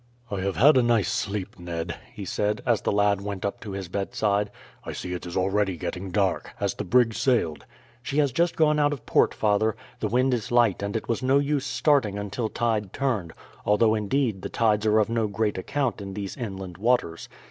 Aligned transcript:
"I 0.31 0.39
have 0.39 0.55
had 0.55 0.77
a 0.77 0.81
nice 0.81 1.11
sleep, 1.11 1.59
Ned," 1.59 1.93
he 2.11 2.25
said, 2.25 2.63
as 2.65 2.81
the 2.81 2.91
lad 2.91 3.21
went 3.21 3.45
up 3.45 3.59
to 3.59 3.73
his 3.73 3.87
bedside. 3.87 4.49
"I 4.83 4.93
see 4.93 5.13
it 5.13 5.27
is 5.27 5.37
already 5.37 5.77
getting 5.77 6.09
dark. 6.09 6.53
Has 6.55 6.73
the 6.73 6.83
brig 6.83 7.13
sailed?" 7.13 7.65
"She 8.01 8.17
has 8.17 8.31
just 8.31 8.55
gone 8.55 8.79
out 8.79 8.93
of 8.93 9.05
port, 9.05 9.31
father. 9.31 9.75
The 9.99 10.07
wind 10.07 10.33
is 10.33 10.51
light 10.51 10.81
and 10.81 10.95
it 10.95 11.07
was 11.07 11.21
no 11.21 11.37
use 11.37 11.67
starting 11.67 12.17
until 12.17 12.49
tide 12.49 12.93
turned; 12.93 13.31
although, 13.63 13.93
indeed, 13.93 14.41
the 14.41 14.49
tides 14.49 14.87
are 14.87 14.97
of 14.97 15.07
no 15.07 15.27
great 15.27 15.59
account 15.59 16.01
in 16.01 16.15
these 16.15 16.35
inland 16.35 16.79
waters. 16.79 17.29